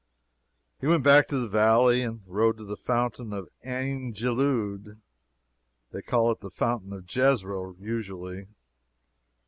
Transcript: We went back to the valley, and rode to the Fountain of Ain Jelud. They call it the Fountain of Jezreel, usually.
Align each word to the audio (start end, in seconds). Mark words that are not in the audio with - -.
We 0.79 0.87
went 0.87 1.03
back 1.03 1.27
to 1.27 1.37
the 1.37 1.47
valley, 1.47 2.01
and 2.01 2.21
rode 2.25 2.57
to 2.57 2.63
the 2.63 2.75
Fountain 2.75 3.33
of 3.33 3.49
Ain 3.63 4.15
Jelud. 4.15 4.97
They 5.91 6.01
call 6.01 6.31
it 6.31 6.39
the 6.39 6.49
Fountain 6.49 6.91
of 6.91 7.05
Jezreel, 7.07 7.75
usually. 7.79 8.47